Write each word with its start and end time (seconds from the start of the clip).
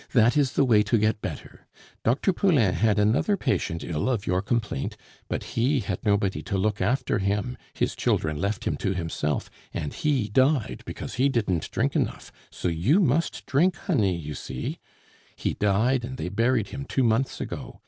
"That 0.13 0.35
is 0.35 0.53
the 0.53 0.65
way 0.65 0.81
to 0.81 0.97
get 0.97 1.21
better. 1.21 1.67
Dr. 2.03 2.33
Poulain 2.33 2.73
had 2.73 2.97
another 2.97 3.37
patient 3.37 3.83
ill 3.83 4.09
of 4.09 4.25
your 4.25 4.41
complaint; 4.41 4.97
but 5.29 5.43
he 5.53 5.81
had 5.81 6.03
nobody 6.03 6.41
to 6.41 6.57
look 6.57 6.81
after 6.81 7.19
him, 7.19 7.55
his 7.75 7.95
children 7.95 8.41
left 8.41 8.63
him 8.65 8.77
to 8.77 8.95
himself, 8.95 9.47
and 9.75 9.93
he 9.93 10.27
died 10.27 10.81
because 10.87 11.13
he 11.21 11.29
didn't 11.29 11.69
drink 11.69 11.95
enough 11.95 12.31
so 12.49 12.67
you 12.67 12.99
must 12.99 13.45
drink, 13.45 13.75
honey, 13.75 14.17
you 14.17 14.33
see 14.33 14.79
he 15.35 15.53
died 15.53 16.03
and 16.03 16.17
they 16.17 16.29
buried 16.29 16.69
him 16.69 16.83
two 16.83 17.03
months 17.03 17.39
ago. 17.39 17.79